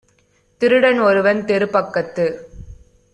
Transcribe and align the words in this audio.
திருடன் 0.61 0.99
ஒருவன் 0.99 1.41
தெருப்பக்கத்து 1.45 2.25